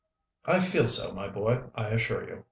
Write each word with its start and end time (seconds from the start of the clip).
"I 0.45 0.61
feel 0.61 0.87
so, 0.87 1.13
my 1.13 1.27
boy, 1.27 1.61
I 1.75 1.89
assure 1.89 2.27
you. 2.27 2.39